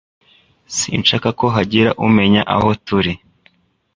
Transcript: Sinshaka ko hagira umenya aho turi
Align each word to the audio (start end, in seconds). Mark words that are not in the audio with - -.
Sinshaka 0.77 1.29
ko 1.39 1.45
hagira 1.55 1.89
umenya 2.05 2.41
aho 2.55 2.69
turi 2.85 3.13